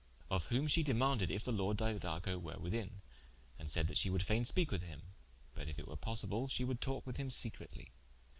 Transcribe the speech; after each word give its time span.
Of 0.31 0.45
whom 0.45 0.65
she 0.65 0.81
demaunded 0.83 1.29
if 1.29 1.43
the 1.43 1.51
Lord 1.51 1.77
Didaco 1.77 2.39
were 2.41 2.57
within, 2.57 3.01
and 3.59 3.69
saide 3.69 3.85
that 3.85 3.99
she 3.99 4.09
would 4.09 4.23
faine 4.23 4.43
speake 4.43 4.71
with 4.71 4.81
him: 4.81 5.13
but 5.53 5.67
if 5.67 5.77
it 5.77 5.87
were 5.87 5.95
possible 5.95 6.47
she 6.47 6.63
would 6.63 6.81
talke 6.81 7.05
with 7.05 7.17
him 7.17 7.29
secretly. 7.29 7.91